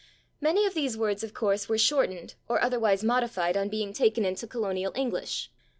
Many 0.41 0.65
of 0.65 0.73
these 0.73 0.97
words, 0.97 1.23
of 1.23 1.35
course, 1.35 1.69
were 1.69 1.77
shortened 1.77 2.29
[Pg041] 2.31 2.35
or 2.49 2.63
otherwise 2.63 3.03
modified 3.03 3.55
on 3.55 3.69
being 3.69 3.93
taken 3.93 4.25
into 4.25 4.47
colonial 4.47 4.91
English. 4.95 5.51